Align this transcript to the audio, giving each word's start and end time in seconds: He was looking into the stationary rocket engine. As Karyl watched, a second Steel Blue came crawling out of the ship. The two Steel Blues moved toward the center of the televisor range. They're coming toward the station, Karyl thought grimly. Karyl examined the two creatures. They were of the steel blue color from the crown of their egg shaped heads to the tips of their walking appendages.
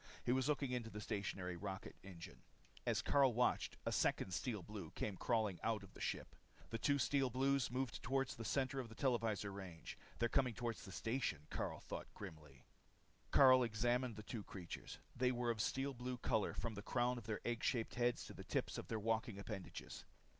He 0.25 0.31
was 0.31 0.49
looking 0.49 0.71
into 0.71 0.89
the 0.89 0.99
stationary 0.99 1.55
rocket 1.55 1.95
engine. 2.03 2.41
As 2.87 3.03
Karyl 3.03 3.35
watched, 3.35 3.77
a 3.85 3.91
second 3.91 4.33
Steel 4.33 4.63
Blue 4.63 4.89
came 4.95 5.15
crawling 5.15 5.59
out 5.61 5.83
of 5.83 5.93
the 5.93 6.01
ship. 6.01 6.35
The 6.71 6.79
two 6.79 6.97
Steel 6.97 7.29
Blues 7.29 7.69
moved 7.69 8.01
toward 8.01 8.29
the 8.29 8.43
center 8.43 8.79
of 8.79 8.89
the 8.89 8.95
televisor 8.95 9.51
range. 9.53 9.99
They're 10.17 10.27
coming 10.27 10.55
toward 10.55 10.77
the 10.77 10.91
station, 10.91 11.45
Karyl 11.51 11.81
thought 11.83 12.11
grimly. 12.15 12.65
Karyl 13.31 13.63
examined 13.63 14.15
the 14.15 14.23
two 14.23 14.41
creatures. 14.43 14.97
They 15.15 15.31
were 15.31 15.51
of 15.51 15.59
the 15.59 15.65
steel 15.65 15.93
blue 15.93 16.17
color 16.17 16.55
from 16.55 16.73
the 16.73 16.81
crown 16.81 17.19
of 17.19 17.27
their 17.27 17.39
egg 17.45 17.63
shaped 17.63 17.93
heads 17.93 18.25
to 18.25 18.33
the 18.33 18.43
tips 18.43 18.79
of 18.79 18.87
their 18.87 18.97
walking 18.99 19.37
appendages. 19.37 20.03